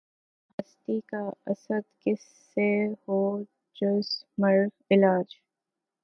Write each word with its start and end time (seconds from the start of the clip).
غم 0.49 0.55
ہستی 0.59 0.99
کا 1.09 1.21
اسدؔ 1.45 1.81
کس 2.01 2.21
سے 2.55 2.67
ہو 3.03 3.19
جز 3.75 4.07
مرگ 4.37 4.69
علاج 4.91 5.27